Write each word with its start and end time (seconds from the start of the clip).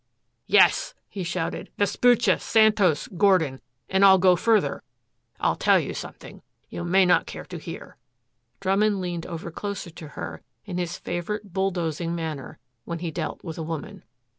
"Yes," 0.47 0.95
he 1.09 1.21
shouted, 1.23 1.69
"Vespuccia 1.77 2.39
Santos 2.39 3.07
Gordon. 3.07 3.61
And 3.87 4.03
I'll 4.03 4.17
go 4.17 4.35
further. 4.35 4.81
I'll 5.39 5.55
tell 5.55 5.77
you 5.77 5.93
something 5.93 6.41
you 6.71 6.83
may 6.83 7.05
not 7.05 7.27
care 7.27 7.45
to 7.45 7.59
hear." 7.59 7.97
Drummond 8.61 8.99
leaned 8.99 9.27
over 9.27 9.51
closer 9.51 9.91
to 9.91 10.07
her 10.17 10.41
in 10.65 10.79
his 10.79 10.97
favorite 10.97 11.53
bulldozing 11.53 12.15
manner 12.15 12.57
when 12.83 12.97
he 12.97 13.11
dealt 13.11 13.43
with 13.43 13.59
a 13.59 13.61
woman. 13.61 14.01